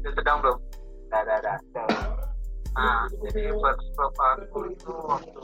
[0.00, 0.58] udah sedang belum?
[1.12, 1.88] Dah dah dah dah.
[2.70, 5.42] nah jadi first love aku itu waktu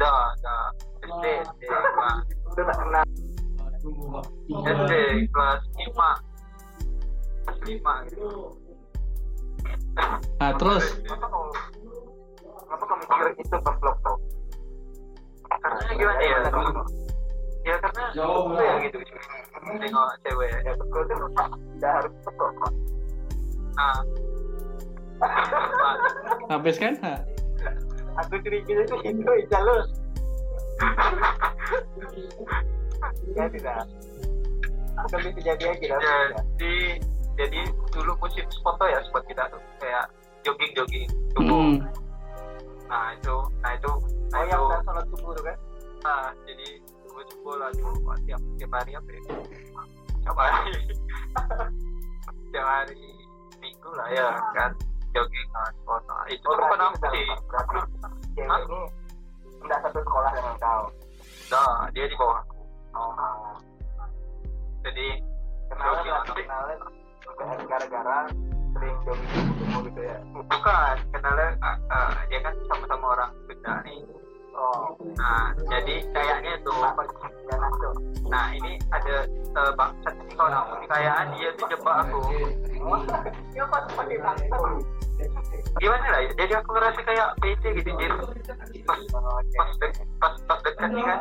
[0.00, 0.64] dah dah
[1.04, 3.04] SD SD kelas udah tak kenal.
[4.66, 4.92] SD
[5.30, 6.10] kelas lima.
[7.44, 8.30] Kelas lima gitu.
[10.40, 10.84] Nah, terus?
[12.72, 14.16] kenapa kau mikir itu pas vlog tau
[15.60, 16.38] karena gimana ya
[17.62, 18.98] ya karena itu ya gitu
[19.62, 20.72] tengok cewek ya.
[20.74, 22.72] Betul itu udah harus betul kok
[23.76, 23.98] nah
[26.50, 26.94] habis kan?
[27.00, 27.22] Ha.
[28.20, 29.88] aku curiga itu itu jalus
[33.32, 33.86] ya tidak.
[34.92, 36.00] Akan bisa jadi aja dah
[36.60, 37.00] jadi
[37.40, 37.60] jadi
[37.96, 39.62] dulu musim foto ya spot kita tuh.
[39.80, 40.04] Kayak
[40.44, 41.76] jogging jogging subuh Hmm.
[42.92, 43.92] nah itu nah itu
[44.28, 44.52] nah oh itu.
[44.52, 45.56] yang udah sholat subuh tuh kan?
[46.04, 46.68] Nah jadi
[47.08, 47.92] subuh subuh lah tuh
[48.28, 49.20] tiap tiap hari apa ya?
[50.22, 50.74] Tiap hari.
[52.52, 53.08] Tiap hari
[53.82, 54.70] minggu lah ya kan.
[55.12, 57.76] Jogging kan spot nah, itu oh bukan berarti aku sih berarti
[58.32, 58.80] cewek ini
[59.60, 60.84] tidak satu sekolah dengan kau.
[61.52, 62.40] Nah dia di bawah.
[62.40, 62.56] Aku
[62.96, 63.56] oh.
[64.86, 65.06] Jadi
[65.68, 66.78] kenalan jogging lah tapi kenalan
[67.68, 68.18] gara-gara
[68.72, 70.16] sering jogging subuh gitu ya?
[70.32, 74.00] Bukan kenalnya uh, uh, dia kan sama-sama orang Sunda nih
[74.62, 76.78] oh nah jadi kayaknya tuh
[78.30, 79.26] nah ini ada
[79.58, 82.20] uh, bangsat ini kawan aku kayaknya dia tuh jebak aku.
[83.52, 83.64] Ya
[85.78, 86.30] gimana lah ya?
[86.34, 88.16] jadi aku ngerasa kayak PT gitu jadi
[88.82, 89.00] pas
[89.54, 91.18] pas dek- pas pas dekat nih kan.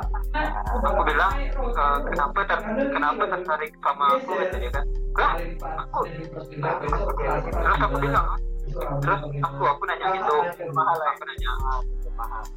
[0.82, 4.86] Aku bilang "Eh, kenapa ter, kenapa tertarik sama aku kata dia kan.
[5.16, 5.34] Lah
[5.86, 6.00] aku
[6.32, 6.48] terus
[7.80, 8.26] aku bilang
[9.02, 10.38] terus aku aku nanya gitu.
[10.66, 11.52] Aku nanya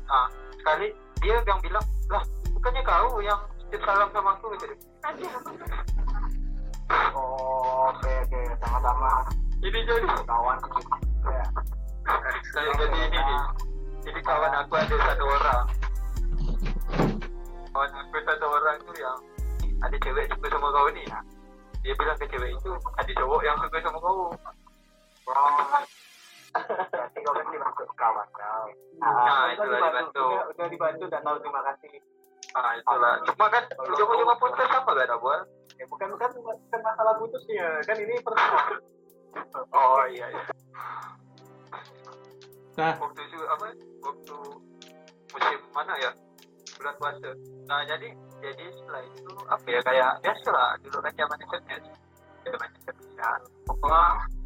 [0.09, 0.27] ah
[0.65, 0.89] sekali
[1.21, 2.25] dia yang bilang lah
[2.57, 3.37] bukannya kau yang
[3.69, 4.49] titip salam sama aku?
[4.57, 4.73] Gitu.
[7.13, 8.41] Oh oke oke.
[8.65, 9.29] Sama-sama.
[9.61, 10.57] Ini jadi kawan.
[11.29, 11.45] Ya.
[12.57, 13.41] Saya jadi ini nih
[14.09, 15.65] jadi kawan aku ada satu orang.
[17.77, 19.19] Kawan aku satu orang tuh yang
[19.85, 21.05] ada cewek suka sama kau nih
[21.85, 24.33] dia bilang ke cewek itu ada cowok yang suka sama kau.
[25.29, 25.53] Oh.
[26.89, 27.45] Berarti kau kan
[28.05, 28.67] kawan kau.
[29.01, 30.25] Nah, udah itulah dibantu.
[30.29, 31.93] Udah, udah dibantu dan tahu terima kasih.
[32.55, 33.15] ah itulah.
[33.27, 35.43] Cuma kan ujung-ujungnya putus apa gak ada buat
[35.75, 38.79] Ya bukan bukan bukan masalah putusnya, kan ini personal.
[39.75, 40.43] oh iya iya.
[42.79, 43.67] Nah, waktu itu apa?
[43.99, 44.37] Waktu
[45.35, 46.11] musim mana ya?
[46.79, 47.31] Bulan puasa.
[47.67, 51.83] Nah jadi jadi setelah itu apa ya kayak biasa lah dulu kan zaman internet.
[52.47, 53.31] Zaman internet ya
[53.67, 54.05] pokoknya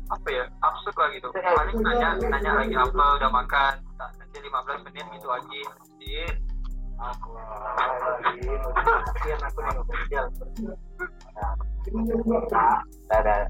[0.09, 4.87] apa ya absurd lah gitu paling nanya nanya lagi apa udah makan tak, nanti 15
[4.89, 5.61] menit gitu aja.
[6.99, 8.43] Aku lagi,
[9.39, 9.61] aku
[12.51, 12.83] Nah,
[13.15, 13.47] ada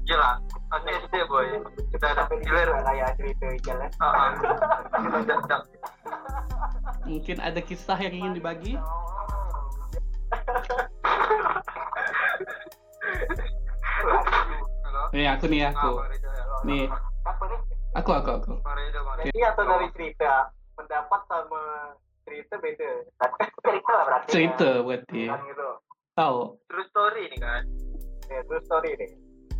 [0.69, 1.49] masih SD boy
[1.97, 3.87] ada killer kayak cerita ya.
[3.99, 4.31] Ah, ah.
[7.09, 8.77] Mungkin ada kisah yang ingin dibagi?
[15.09, 15.89] Nih aku nih Ah, aku.
[16.05, 16.28] Ya.
[16.61, 16.85] Nih.
[17.21, 17.59] Apa nih?
[17.95, 18.53] Aku aku aku.
[19.21, 20.31] Jadi atau dari cerita
[20.73, 21.61] pendapat sama
[22.23, 22.91] cerita beda.
[23.59, 24.29] Cerita lah berarti.
[24.29, 25.21] Cerita berarti.
[25.25, 25.69] Kan gitu.
[26.13, 26.39] Tahu.
[26.65, 27.61] True story ini kan
[28.27, 29.11] Ya, true story nih.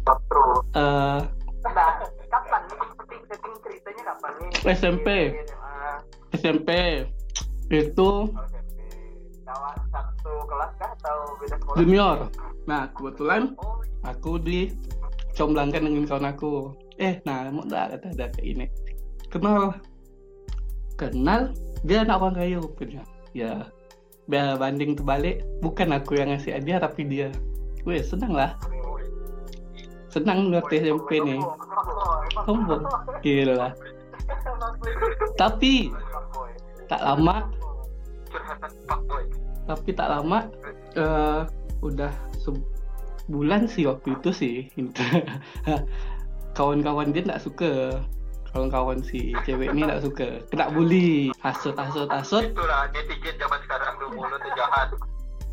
[0.05, 0.55] True.
[0.73, 1.21] Eh
[1.59, 1.91] Nah,
[2.25, 4.49] kapan nih setting setting ceritanya kapan nih?
[4.69, 5.07] SMP.
[5.43, 5.75] SMA.
[6.33, 6.69] SMP
[7.69, 8.79] itu Oh, SMP.
[9.43, 11.77] Kawan satu kelas kah atau beda sekolah?
[11.77, 12.17] junior.
[12.63, 14.71] Nah kebetulan Oh, aku di
[15.33, 16.53] comblangkan dengan kawan aku.
[16.99, 18.65] Eh, nah, mau dah kata ada kayak ini.
[19.31, 19.71] Kenal,
[20.99, 21.55] kenal
[21.87, 23.03] dia anak orang kaya rupanya.
[23.31, 23.71] Ya,
[24.27, 27.31] biar banding terbalik, bukan aku yang ngasih hadiah tapi dia.
[27.87, 28.59] Weh, senang lah.
[30.11, 31.39] Senang ngerti SMP nih.
[32.43, 32.83] Sombong.
[33.23, 33.71] Gila.
[35.39, 35.95] Tapi
[36.91, 37.47] tak lama,
[39.69, 40.49] tapi tak lama
[40.97, 41.41] eh
[41.79, 42.11] udah
[42.43, 44.55] sebulan sih waktu itu sih
[46.53, 48.01] kawan-kawan dia nggak suka.
[48.49, 50.41] Kawan-kawan si cewek ini nggak suka.
[50.49, 51.29] Kena bully.
[51.41, 52.49] Hasut hasut hasut.
[52.49, 53.93] Itulah netizen zaman sekarang.
[54.01, 54.89] Tuh mulutnya jahat.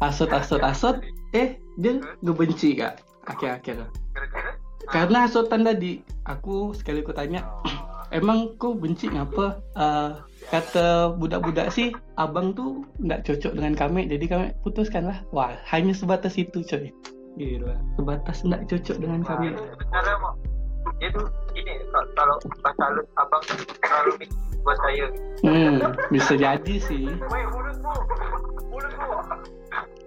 [0.00, 0.96] Hasut hasut hasut.
[1.37, 3.04] Eh dia ngebenci kak.
[3.26, 3.90] Akhir-akhir
[4.87, 5.98] karena hasutan tadi
[6.31, 7.42] aku sekali aku tanya
[8.14, 9.58] emang kau benci ngapa?
[9.75, 10.10] Eh,
[10.46, 15.90] kata budak-budak sih abang tuh nggak cocok dengan kami jadi kami putuskan lah wah hanya
[15.90, 16.94] sebatas itu coy.
[17.34, 19.58] Gila sebatas nggak cocok dengan kami.
[19.58, 20.16] Sebenarnya
[20.96, 21.22] mau itu
[21.56, 21.72] ini
[22.16, 23.43] kalau- pas salut abang
[23.81, 24.31] terlalu mix
[24.64, 25.06] buat saya.
[25.44, 25.78] Hmm
[26.10, 27.06] bisa jadi sih.
[27.06, 27.94] Woi, mulutmu.
[28.72, 29.08] Mulutmu.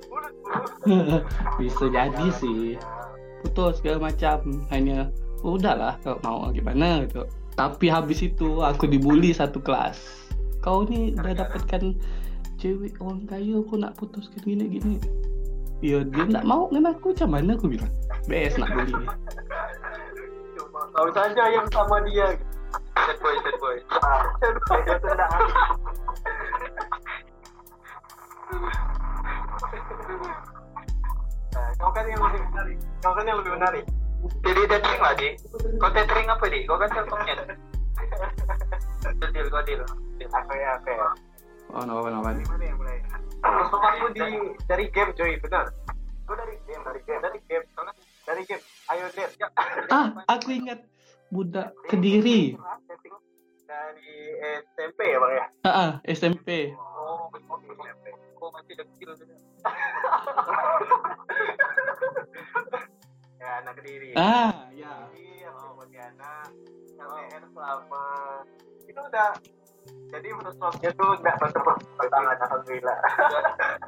[0.09, 1.17] Mulutmu.
[1.61, 2.75] bisa jadi sih.
[3.45, 4.65] Putus segala macam.
[4.73, 5.13] Hanya
[5.45, 7.23] udahlah kalau mau gimana gitu.
[7.55, 9.99] Tapi habis itu aku dibully satu kelas.
[10.59, 11.95] Kau nih udah dapatkan
[12.59, 14.99] cewek orang kaya aku nak putuskan gini gini
[15.79, 17.91] ya dia nggak mau dengan aku macam mana aku bilang?
[18.27, 19.07] Bes nak bully
[20.99, 22.35] Kau saja yang sama dia.
[22.91, 23.79] sad boy sad boy
[24.99, 25.31] tuh enggak
[31.55, 32.77] Nah, kau kan yang lebih menarik.
[32.99, 33.87] Kau kan yang lebih menarik.
[34.43, 35.29] jadi tethering lah di
[35.79, 37.47] kau tethering apa di kau kan telkomnya
[39.31, 39.79] deal kau deal.
[40.19, 41.07] Aku ya, aku ya.
[41.79, 42.99] oh no no no mana yang mulai?
[43.39, 44.27] Terus aku di
[44.67, 45.71] dari game coy, benar.
[46.27, 47.63] Gue dari game, dari game, dari game,
[48.27, 48.63] dari game.
[48.89, 49.31] Ayo Dad.
[49.37, 49.47] Ya.
[49.89, 50.81] ah aku ingat
[51.29, 52.57] budak kediri
[53.63, 54.11] Dari
[54.65, 55.45] SMP ya bang ya?
[55.61, 57.29] ah ah, SMP oh
[57.77, 59.09] SMP kau masih kecil
[63.39, 64.09] Ya anak kediri.
[64.15, 66.49] ah ya Jadi sama Pontianak,
[66.97, 68.05] LDR selama
[68.83, 69.29] itu udah
[70.09, 71.77] jadi menurut swapnya tuh nggak bertepuk
[72.09, 72.97] tangan alhamdulillah.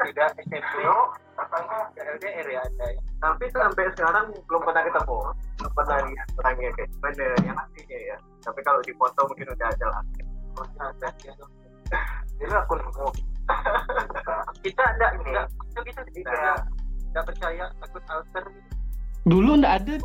[0.05, 5.17] tidak SMP No, katanya LDR ya ada ya tapi sampai sekarang belum pernah ketemu.
[5.61, 8.17] Belum pernah lihat orangnya kayak mana yang aslinya ya.
[8.41, 10.03] Tapi kalau di foto mungkin udah ada lah.
[10.57, 11.33] Oh, ada ya.
[12.41, 13.07] Itu aku nemu
[14.63, 16.33] kita enggak enggak kita kita Tidak.
[16.33, 16.57] tidak
[17.13, 18.43] enggak percaya takut alter.
[19.29, 19.95] Dulu ndak ada.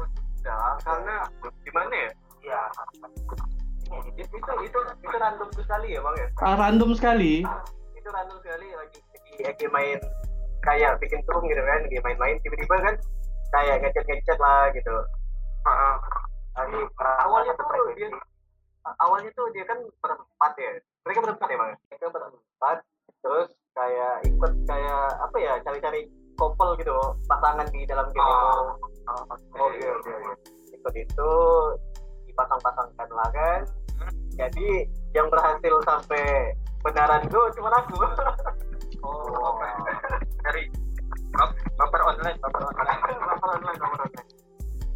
[0.85, 2.11] Karena di mana ya?
[2.45, 2.61] Ya
[3.87, 6.27] itu itu itu itu random sekali ya bang ya?
[6.43, 7.47] Ah, random sekali.
[7.95, 9.99] Itu random sekali lagi lagi, lagi main
[10.67, 12.95] kayak bikin turun gitu kan lagi main-main tiba-tiba kan
[13.55, 14.95] kayak ngechat-ngechat lah gitu.
[15.67, 15.97] Ah,
[16.59, 16.81] lagi
[17.23, 18.09] awalnya tuh dia
[19.03, 20.71] awalnya tuh dia kan berempat ya?
[21.07, 21.71] Mereka berempat ya bang?
[21.91, 22.79] Mereka berempat.
[23.23, 26.95] Terus kayak ikut kayak apa ya cari-cari couple gitu
[27.27, 28.61] pasangan di dalam game itu.
[29.07, 29.23] Oh,
[29.63, 30.35] oh iya iya iya.
[30.75, 31.33] ikut itu
[32.37, 33.61] dipasang-pasangkan lah kan?
[34.37, 34.85] Jadi
[35.17, 36.53] yang berhasil sampai
[36.85, 37.97] benaran itu cuma aku.
[39.05, 39.65] Oh oke.
[40.45, 40.69] dari
[41.81, 43.01] baper online baper online.
[43.01, 44.31] Nomor online, nomor online.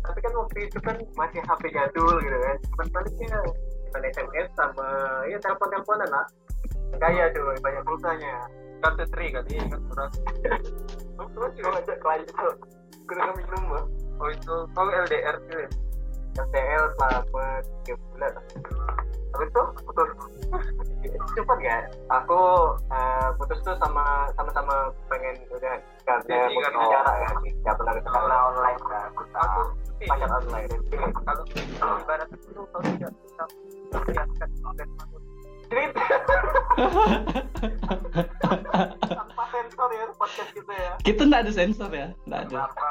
[0.01, 2.57] tapi kan waktu itu kan masih HP jadul gitu kan?
[2.75, 3.41] Cuman baliknya
[3.89, 4.89] cuma SMS sama
[5.31, 6.27] ya telepon-teleponan lah.
[6.99, 8.35] Kaya tuh banyak pulsanya
[8.83, 10.13] kartu tri kali kan kurang.
[11.17, 12.55] Terus juga ngajak klien tuh
[13.11, 13.85] kurang minum mah
[14.23, 15.67] oh itu kau LDR tuh
[16.47, 17.45] LTL selama
[17.85, 18.33] tiga bulan.
[19.31, 20.09] Habis itu putus.
[21.39, 21.77] Cepat ya
[22.11, 22.41] aku
[22.91, 27.31] eh, putus tuh sama sama-sama pengen udah karena mungkin kan- jarak ya
[27.63, 29.09] nggak pernah ketemu karena online kan.
[29.15, 29.61] Aku
[30.09, 30.69] pacar online.
[31.79, 33.45] kalau ibarat itu kau tidak bisa
[33.93, 34.89] memperlihatkan konten
[35.71, 36.03] cerita
[39.15, 40.93] tanpa sensor ya podcast kita ya.
[41.07, 42.67] Kita ndak ada sensor ya ndak ada.
[42.67, 42.87] Apa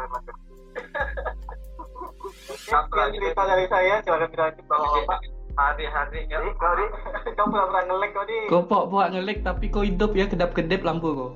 [0.00, 0.22] memang
[2.46, 3.16] lagi?
[3.18, 5.20] cerita dari saya silakan dilanjut bapak
[5.56, 6.84] hari-hari ya Jadi
[7.36, 8.38] kau pernah ngelek kau di.
[8.52, 11.30] Kau pok pok ngelek tapi kau hidup ya kedap kedip lampu kau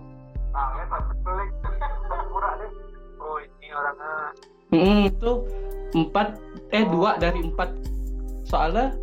[0.52, 1.50] ah kan tapi ngelek
[2.28, 2.70] murah deh
[3.20, 4.12] oh ini orangnya.
[4.70, 5.32] Hmm, itu
[5.94, 6.28] empat
[6.70, 7.70] eh dua dari empat.
[8.46, 8.94] Soalnya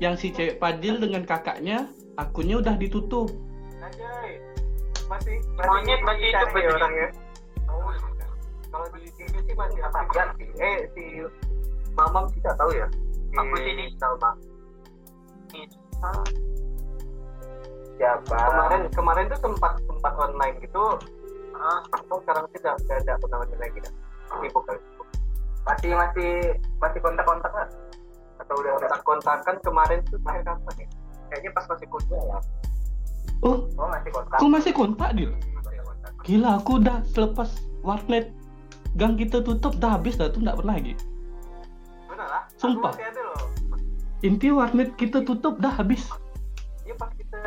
[0.00, 3.28] yang si cewek Padil dengan kakaknya akunnya udah ditutup.
[3.80, 4.40] Anjay.
[5.08, 6.76] Masih Monyet masih hidup cari berarti.
[6.76, 7.08] orangnya.
[7.68, 7.92] Oh,
[8.70, 10.24] kalau di sini sih masih apa ya?
[10.60, 11.04] Eh si
[12.00, 12.88] Mamam sih tak tahu ya.
[13.28, 13.84] Si Aku sini.
[14.00, 14.30] Salma.
[16.00, 16.24] Ah,
[18.00, 18.32] Siapa?
[18.32, 20.96] Kemarin kemarin tuh sempat sempat online gitu.
[21.52, 23.92] ah, Oh sekarang tidak tidak ada pernah online lagi dah.
[24.40, 24.80] Sibuk kali.
[25.60, 26.30] Masih masih
[26.80, 27.68] masih kontak-kontak kan?
[28.40, 30.88] Atau udah kontak kontakan kemarin tuh terakhir kapan ya?
[31.28, 32.38] Kayaknya pas masih kuliah ya.
[33.44, 34.36] oh Oh masih kontak.
[34.40, 36.12] kau masih kontak kontak.
[36.24, 37.48] gila aku udah selepas
[37.84, 38.32] warnet
[38.96, 40.96] gang kita tutup dah habis dah tuh nggak pernah lagi.
[42.60, 42.92] Sumpah.
[42.92, 43.40] Masih
[44.20, 46.04] inti warnet kita tutup dah habis.
[46.84, 47.40] Iya pas kita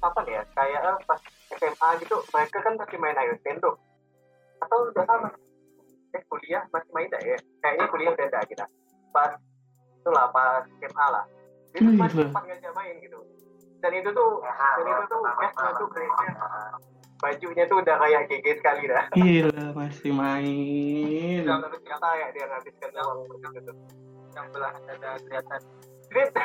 [0.00, 1.20] kapan ya kayak eh, pas
[1.52, 3.76] SMA gitu mereka kan masih main Ayo Nintendo
[4.64, 5.28] atau udah sama
[6.16, 7.36] eh kuliah masih main tak ya?
[7.60, 8.64] Kayaknya kuliah udah ada kita
[9.12, 9.36] pas
[10.00, 11.24] itulah pas SMA lah.
[11.76, 13.20] Itu pas sempat ngajak main gitu.
[13.84, 15.88] Dan itu tuh dan itu tuh gasnya tuh
[17.20, 19.04] bajunya tuh udah kayak GG sekali dah.
[19.12, 21.44] Gila masih main.
[21.44, 23.28] Nggak kata ya dia ngabiskan uang.
[23.68, 24.03] tuh
[24.34, 25.60] yang belah ada kelihatan.
[26.10, 26.30] Grit.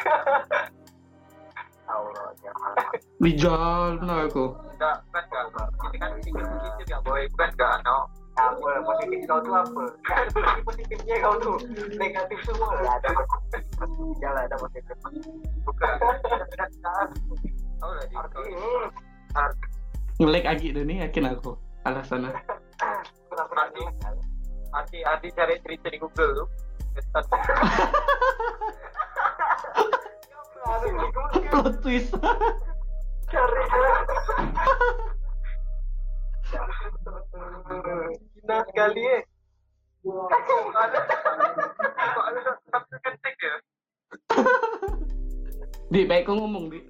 [1.89, 2.53] Allah ya
[3.17, 4.53] bijal benar aku.
[4.77, 5.45] Enggak kan enggak
[5.89, 8.05] ini kan tinggal begitu ya boy kan enggak no.
[8.39, 9.83] Apa positif kau tuh apa?
[9.99, 11.57] Positif- positifnya kau tuh
[11.97, 12.77] negatif semua.
[12.77, 13.09] Nggak ada
[14.21, 14.95] nggak ada positif.
[15.65, 15.93] Bukan.
[16.29, 16.69] Enggak
[17.79, 18.15] tahu lah ini
[20.19, 21.55] ngelek deh nih yakin aku.
[21.87, 22.35] Alasannya.
[24.69, 26.47] Adi Adi cari cerita di Google tuh.
[26.99, 27.25] Ketat.
[31.47, 32.11] Plot twist.
[33.29, 33.63] cari
[38.43, 39.21] Nah sekali eh
[43.39, 43.55] ya.
[45.89, 46.88] Di, baik kau ngomong, Di.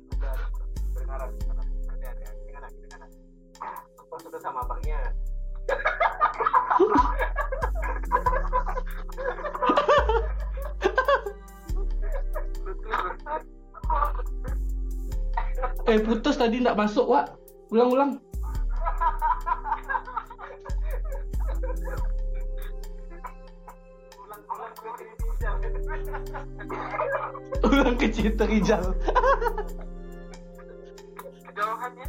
[15.89, 17.33] Eh, putus tadi nggak masuk, Wak.
[17.73, 18.21] Ulang-ulang.
[24.21, 25.49] Ulang-ulang ke Indonesia
[27.65, 28.85] Ulang ke cerita Rijal.
[31.49, 32.05] Kejauhannya.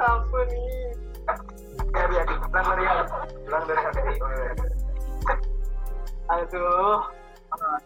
[0.00, 0.96] Apa nih?
[1.92, 4.00] Dari pulang dari aku pulang dari aku
[6.26, 7.04] Aduh,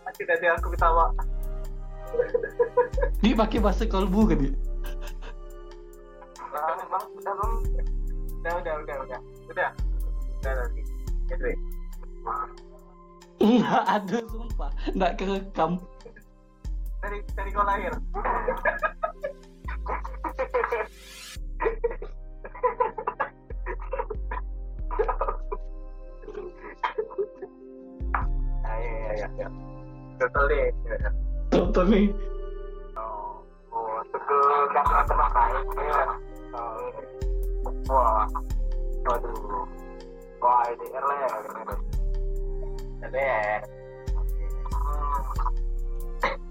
[0.04, 1.12] nanti dari aku ketawa.
[3.22, 4.50] Di pakai bahasa kalbu kan, Di?
[6.50, 6.98] Udah, udah.
[8.40, 9.20] Udah, udah, udah, udah,
[9.52, 9.68] udah,
[10.40, 10.80] udah nanti.
[11.30, 11.54] Anyway,
[13.40, 14.70] Nggak ada, sumpah.
[14.92, 15.72] Nggak kerekam.
[17.00, 17.92] dari dari kau lahir.
[28.60, 29.48] Ah, iya, iya, iya,
[30.20, 30.68] iya.
[30.84, 31.10] Iya, iya.
[31.50, 32.06] Contoh nih.
[32.94, 33.40] Oh,
[33.72, 33.98] oh,
[35.80, 36.02] ya.
[36.52, 36.88] Oh,
[37.88, 38.26] wah,
[39.08, 39.66] waduh, wah.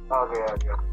[0.09, 0.69] Oke, oke.
[0.73, 0.88] Oke.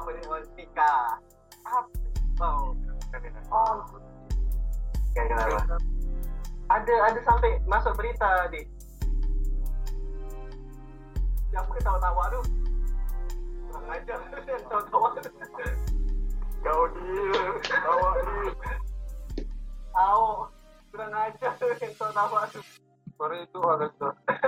[0.00, 0.22] Apa ini?
[0.32, 0.92] Oh, Tika.
[1.68, 1.80] Apa?
[2.40, 2.72] Oh,
[3.52, 3.76] oh.
[5.12, 5.76] Kayak kenapa?
[6.72, 8.64] Ada, ada sampai masuk berita, di.
[11.52, 12.44] Ya, aku ketawa-tawa tuh.
[13.68, 15.08] Kurang aja, ketawa-tawa.
[16.64, 18.52] Kau dia, tawa dia.
[19.92, 20.24] Tahu,
[20.96, 22.64] kurang aja, ketawa-tawa tuh.
[23.20, 23.92] Itu harus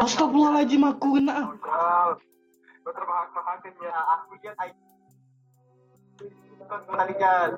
[0.01, 1.53] Astagfirullahaladzim, aku kena.
[1.61, 2.17] Wow.
[2.89, 4.01] Betul bahagia ya.
[4.17, 4.57] Aku lihat
[6.89, 7.51] menarikan.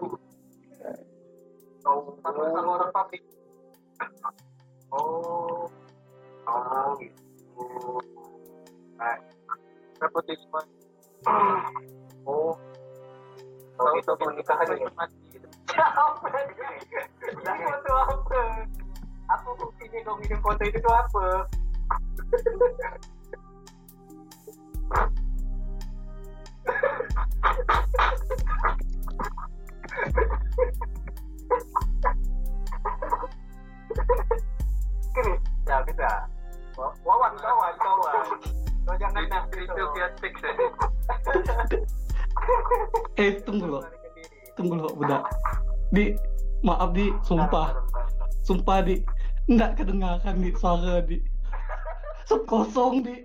[1.85, 3.23] Oh, sama sama orang pabrik.
[4.89, 5.69] Oh.
[6.45, 7.65] Oh, gitu.
[8.97, 9.17] Nah,
[10.01, 10.61] nepotisme.
[12.29, 12.53] oh.
[13.75, 14.89] Oh, itu pernikahan ya.
[15.75, 16.29] Apa?
[17.35, 18.43] Ini foto apa?
[19.25, 21.27] Apa buktinya kau ngirim foto itu tuh apa?
[36.79, 38.27] Wawan, kawan, kawan.
[38.85, 39.85] Kau jangan nak itu gitu.
[39.97, 40.53] via teks ya.
[43.15, 43.85] Eh, tunggu loh.
[44.59, 45.23] Tunggu loh, budak.
[45.95, 46.19] Di,
[46.67, 47.79] maaf di, sumpah.
[48.43, 49.01] Sumpah di,
[49.49, 51.23] nggak kedengaran di suara di.
[52.27, 53.23] Sekosong di.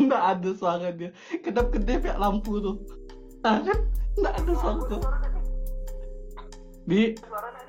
[0.00, 1.12] Nggak ada suara dia.
[1.44, 2.76] Kedap-kedip ya lampu tuh.
[3.44, 3.78] Ah, kan?
[4.18, 5.02] Nggak ada suara tuh.
[6.88, 7.59] Di, Suaranya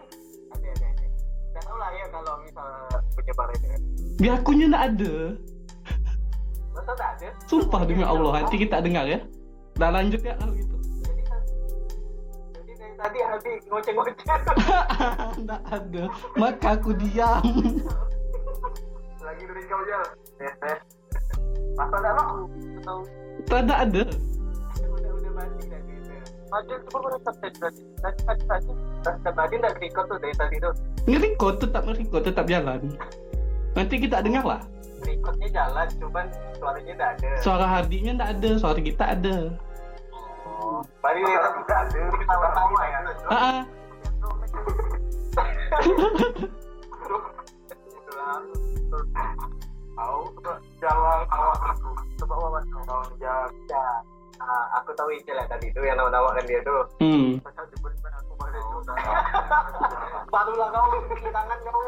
[3.11, 3.67] misal penyebar ini.
[4.21, 5.15] di akunya nggak ada.
[6.71, 7.27] Masa nggak ada?
[7.45, 9.19] Sumpah demi Allah, nanti kita dengar ya.
[9.75, 10.75] Nah lanjut ya kalau gitu.
[11.03, 11.41] Jadi kan,
[12.55, 14.15] jadi dari tadi Abi ngoceh-ngoceh.
[15.43, 16.03] Nggak ada.
[16.37, 17.43] Maka aku diam.
[19.21, 19.81] Lagi dari kau
[20.39, 20.77] eh.
[21.75, 22.37] Masa nggak mau?
[22.83, 22.97] Atau
[23.47, 24.03] Tidak ada.
[24.85, 25.70] udah udah mati.
[26.51, 27.81] Ada cuma baru subjek tadi.
[28.03, 28.71] Tadi tadi tadi.
[29.23, 30.73] Nggak record tuh dari tadi tuh.
[31.07, 32.91] Nge-record tetap nge-record tetap jalan.
[33.71, 34.61] Nanti kita dengar lah.
[35.01, 36.27] Recordnya jalan, cuman
[36.59, 37.29] suaranya nggak ada.
[37.39, 39.37] Suara Hardinya nggak ada, suara kita ada.
[40.43, 42.01] Oh, baru dari tadi nggak ada.
[42.19, 42.99] Ketawa-tawa ya.
[43.31, 43.63] Ah, ah.
[50.01, 50.21] Tahu,
[50.81, 51.89] jawab awak aku.
[52.19, 54.00] Coba wawan kau jawab.
[54.91, 56.83] Aku tahu ya tadi itu yang nama-nama kan dia tuh.
[56.99, 57.39] Hmm.
[57.39, 58.91] Juga.
[60.27, 61.79] Barulah kau cuci tangan kau.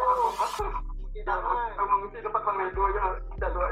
[1.03, 1.67] Cuci tangan.
[1.75, 3.05] Kamu mesti dapat panggil dua ya.
[3.35, 3.67] Tidak dua.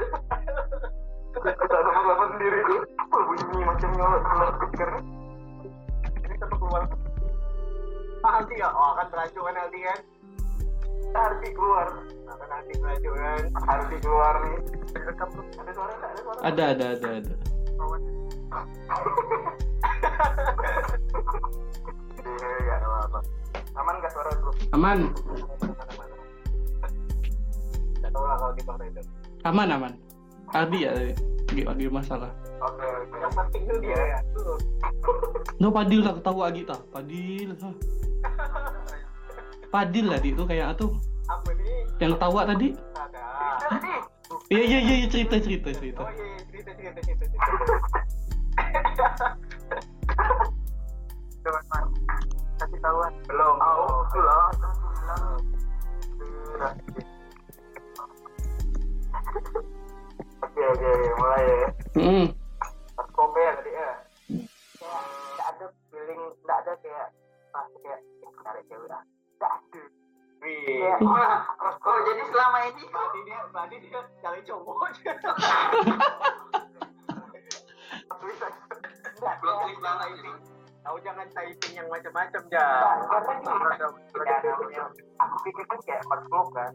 [1.32, 2.80] Kita sama sendiri tuh
[3.12, 4.90] apa bunyi macam nyolot nyolot speaker
[6.28, 6.82] ini satu keluar
[8.24, 9.98] ah ya oh kan teraju kan Aldi kan
[11.52, 11.88] keluar
[12.28, 14.56] nah kan kan keluar nih
[14.96, 17.34] rekam tuh ada suara nggak ada suara Ada ada ada ada.
[18.52, 18.60] Ya,
[23.72, 25.08] aman nggak suara bro Aman,
[28.84, 29.00] itu
[29.48, 29.92] aman aman.
[30.52, 31.16] Ardi ya tadi.
[31.64, 32.28] lagi masalah.
[32.60, 34.18] oke oke yang penting tuh dia ya
[35.56, 36.80] No Padil lah ketawa lagi tah.
[36.92, 37.56] Padil.
[39.72, 40.92] Padil lah itu kayak tuh
[41.24, 42.76] apa nih yang ketawa tadi.
[42.76, 43.24] ada
[44.52, 46.04] Iya iya iya cerita cerita cerita.
[46.04, 48.12] oh iya cerita cerita cerita cerita
[52.62, 53.12] kasih tahuan.
[53.26, 54.52] belum Oh, belum
[60.42, 62.26] oke oke mulai ya Hmm.
[62.96, 63.90] pas kopi ya tadi ya
[65.32, 67.08] nggak ada feeling nggak ada kayak
[67.52, 68.00] ah kayak
[68.40, 69.02] cari cewek ah
[69.38, 69.82] nggak ada
[70.42, 70.90] Wih,
[71.86, 74.90] Oh, jadi selama ini tadi dia tadi dia cari cowok.
[78.26, 78.46] Bisa.
[79.78, 80.32] Ini.
[80.82, 82.42] Tahu jangan typing yang macam-macam.
[82.50, 84.34] Karena
[84.74, 84.84] ya,
[85.22, 86.70] aku pikir kan kayak makhluk kan.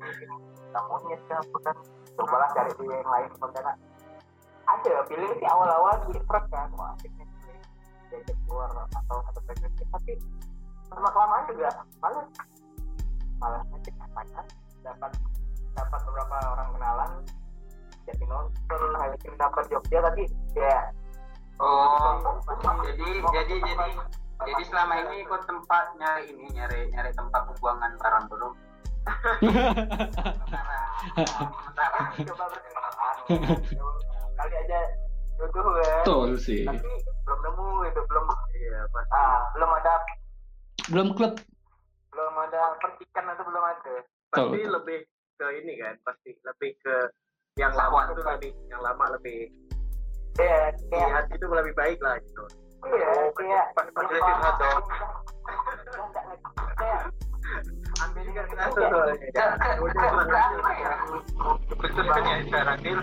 [0.71, 1.75] Kamunya siapa kan?
[2.15, 3.75] Cobalah cari dia yang lain sementara
[4.67, 7.63] ada feeling sih awal-awal different kan wah akhirnya feeling
[8.11, 10.13] diajak keluar atau satu frekuensi tapi
[10.91, 11.69] lama kelamaan juga
[12.03, 12.25] malah
[13.39, 14.45] malah ngecek pacar
[14.83, 15.11] dapat
[15.75, 17.11] dapat beberapa orang kenalan
[18.07, 20.23] jadi nonton akhirnya dapat Jogja tapi
[20.55, 20.91] ya
[21.57, 22.21] Oh,
[22.85, 23.87] jadi jadi jadi
[24.37, 28.49] jadi selama ini ikut tempat nyari ini nyari nyari tempat pembuangan barang dulu.
[31.07, 33.15] Sementara coba berkenalan
[34.37, 34.91] kali aja kan
[35.37, 36.65] Betul sih.
[36.65, 36.81] tapi
[37.23, 39.93] belum nemu itu belum iya pas ah belum ada
[40.87, 41.33] Belum klub.
[42.09, 43.95] belum ada percikan atau belum ada
[44.27, 44.73] pasti betul.
[44.73, 44.99] lebih
[45.37, 46.95] ke ini kan pasti lebih ke
[47.55, 49.53] yang lama itu lebih yang lama lebih
[50.37, 52.43] ya kayak hati itu lebih baik lah gitu.
[52.85, 54.83] Iya kayak Pas- pas dia curhat dong.
[56.77, 57.01] kayak
[57.97, 58.61] ambil juga kita
[59.33, 59.45] Ya,
[61.77, 62.99] Betul kan ya sekarang Dil?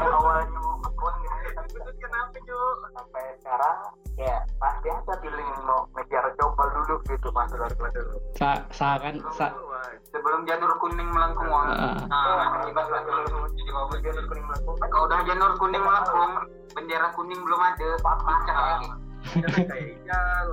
[0.00, 1.38] awalnya mau ngekon gitu.
[2.00, 2.74] Kenapa Cuk?
[2.90, 3.76] sampai sekarang
[4.16, 9.54] ya pasti ada feeling mau ngejar coba dulu gitu pas dari dulu Sa saran sa
[10.10, 11.70] Sebelum janur kuning melengkung wong.
[11.70, 12.02] Ah.
[12.10, 14.76] Nah, ibas lah dulu jadi wabah janur kuning melengkung.
[14.82, 16.32] Kalau udah janur kuning melengkung,
[16.74, 18.88] bendera kuning belum ada, pacak lagi.
[19.30, 20.46] kayak ijal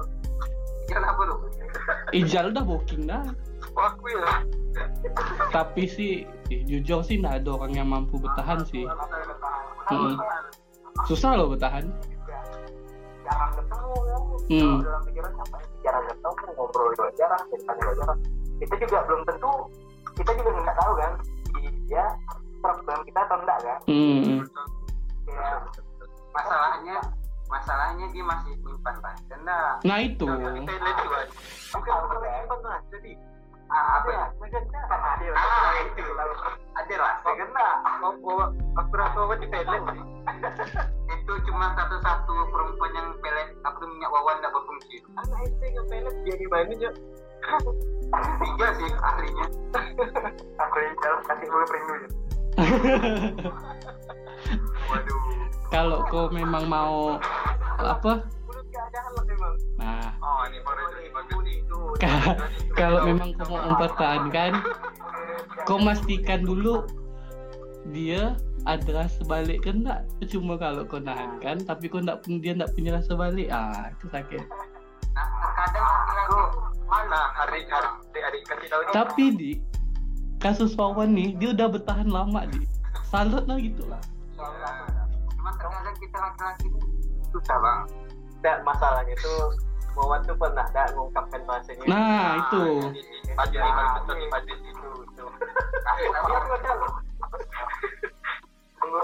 [0.87, 1.35] Kenapa lu?
[2.15, 3.23] Ijal dah booking dah.
[3.75, 4.41] Aku ya.
[5.51, 6.11] Tapi sih
[6.49, 8.87] eh, jujur sih nggak ada orang yang mampu bertahan sih.
[9.91, 10.15] Hmm.
[11.05, 11.91] Susah loh bertahan.
[13.27, 13.95] jarang ketemu
[14.47, 14.79] Hmm.
[14.79, 18.19] Dalam pikiran apa jarang ketemu ngobrol juga jarang cerita juga jarang
[18.57, 19.53] kita juga belum tentu
[20.15, 21.11] kita juga nggak tahu kan
[21.85, 22.05] dia
[22.57, 24.41] serap dengan kita atau enggak kan Hmm.
[25.23, 25.57] kayak
[26.27, 26.97] Masalahnya
[27.47, 29.73] masalahnya dia masih simpan rasa enggak.
[29.81, 30.25] Nah itu.
[30.27, 31.17] Kita lihat juga.
[31.73, 33.11] bukan bukan simpan lah jadi
[33.67, 34.07] Ah, apa
[34.95, 35.33] ada ya?
[35.35, 36.03] Ah, itu.
[36.71, 37.29] Ada rasa
[38.79, 40.03] aku rasa apa di pelet itu
[41.47, 44.95] cuma satu-satu perempuan yang pelet aku tuh minyak wawan tidak berfungsi.
[45.15, 46.89] Anak SD ngepelet dia gimana aja
[48.43, 49.47] tiga sih ahlinya.
[50.59, 52.09] Aku jalan kasih dulu perindu ya.
[54.91, 55.19] Waduh.
[55.67, 57.19] Kalau kau memang mau
[57.77, 58.23] apa?
[59.77, 60.85] Nah, oh ini baru
[61.45, 61.79] itu.
[62.01, 62.37] Ka-
[62.77, 64.51] kalau memang kau mau mempertahankan,
[65.67, 66.85] kau pastikan dulu
[67.95, 68.35] dia
[68.67, 70.01] ada rasa balik kan enggak?
[70.27, 74.05] Cuma kalau kau nahan kan, tapi kau enggak dia enggak punya rasa balik, ah itu
[74.11, 74.43] sakit.
[75.17, 76.41] nah terkadang laki-laki
[76.85, 79.51] mana hari hari adik kasih tahu Tapi di
[80.37, 82.61] kasus Wawan nih, dia udah bertahan lama di.
[83.07, 84.01] Salut lah gitu lah.
[85.57, 86.67] terkadang kita laki-laki
[87.33, 87.79] susah bang
[88.45, 89.57] dan masalahnya tuh
[89.97, 92.63] Wawan tuh pernah mengungkapkan bahasanya Nah itu.
[92.85, 93.41] itu
[96.13, 96.73] aku ada
[98.77, 99.01] tunggu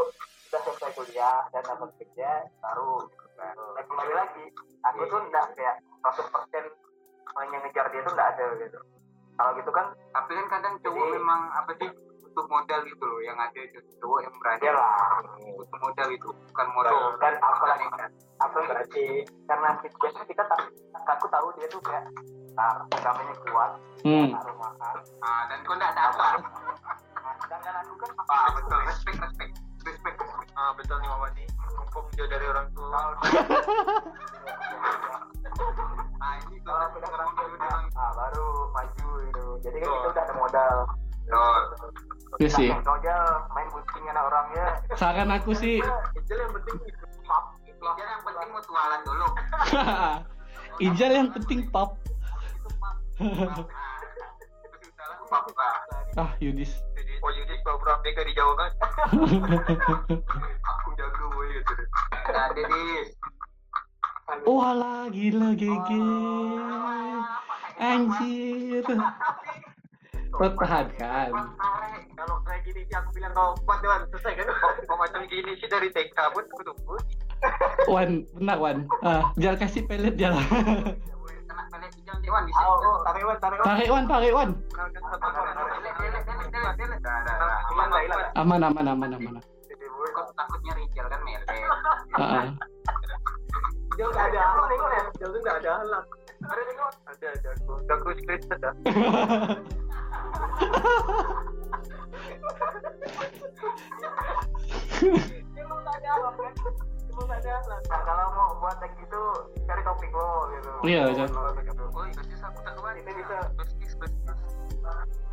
[0.49, 2.29] udah selesai kuliah dan dapat kerja
[2.61, 4.45] baru dan kembali lagi
[4.83, 6.29] aku tuh enggak kayak 100%
[7.33, 8.79] orang yang ngejar dia tuh enggak ada gitu.
[9.33, 11.89] Kalau gitu kan tapi kan kadang cowok Jadi- memang apa sih
[12.23, 13.79] butuh modal gitu loh yang ada itu.
[13.97, 14.93] Cowok yang berani lah
[15.57, 16.97] butuh modal itu bukan modal.
[17.17, 19.05] Dan apalagi kan apa berarti
[19.47, 20.61] karena kita biasanya kita tak
[21.09, 22.05] aku tahu dia tuh kayak
[22.53, 23.71] nah, agamanya kuat
[24.03, 24.29] Hmm.
[24.29, 24.97] tak rumahan.
[25.23, 26.97] Ah dan kau tidak dapat nah,
[27.53, 28.79] sedangkan aku kan ah betul.
[28.89, 29.53] Respect respect.
[29.85, 30.17] Respect.
[30.17, 31.45] Respect ah betul nih Wawan nih.
[31.53, 32.89] Kampung jauh dari orang tua.
[36.17, 39.77] Nah ini kalau kalau sudah orang orang jauh dari orang ah baru maju itu jadi
[39.77, 39.93] kan Oh.
[39.93, 40.77] kita udah ada modal.
[41.29, 41.45] Tua
[42.41, 42.69] Iya sih.
[42.73, 43.15] Aja
[43.53, 44.67] main gunting anak orang ya.
[44.97, 45.77] Saran aku sih
[46.17, 46.77] itu yang penting
[47.29, 49.27] pap Ijal yang penting mutualan dulu.
[50.89, 52.01] Ijal yang penting pop.
[56.13, 56.77] Ah, Yudis.
[57.23, 57.31] Oh
[57.63, 58.71] bawa berapa mega di Jawa kan?
[60.75, 61.73] Aku jago boy gitu.
[62.11, 63.07] Nah, Dedis.
[64.43, 65.89] Walah, gila GG.
[67.79, 68.83] Anjir.
[70.33, 71.31] Pertahankan.
[72.17, 74.47] kalau kayak gini sih aku bilang kau kuat Dewan selesai kan
[74.83, 76.95] kok macam gini sih dari TK pun aku tunggu.
[77.87, 78.77] Wan, benar Wan.
[79.05, 80.43] Ah, jangan kasih pelet jalan.
[81.53, 84.49] Kena pelet hijau Dewan di oh oh tarik Wan tarik Wan tarik Wan, tarik Wan.
[87.69, 89.37] hilang lah hilang lah Aman, aman, aman, aman.
[89.37, 91.45] Kok takutnya Rijal kan mele.
[92.17, 92.49] Ada
[94.01, 94.41] ya ada
[95.77, 96.05] halang
[96.41, 97.71] ada tengok Ada ada aku.
[97.85, 98.73] Udah aku screenshot dah.
[113.55, 114.39] Bisnis, bisnis.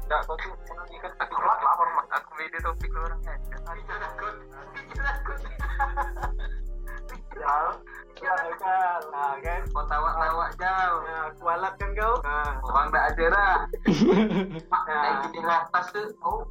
[0.07, 3.35] Enggak, kau tuh kan aku aku aku beda topik lu orangnya.
[3.67, 4.35] Takut.
[4.95, 5.39] Takut.
[8.21, 10.99] Ya, kan, nah kan, Kau tawa-tawa jauh.
[11.09, 13.65] nah kualat kan kau, nah, Orang tak ada.
[14.69, 15.25] Mak, Nah.
[15.33, 15.87] di atas
[16.21, 16.45] oh